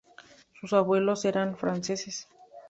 Sus 0.59 0.73
abuelos 0.73 1.25
eran 1.25 1.55
franceses. 1.57 2.27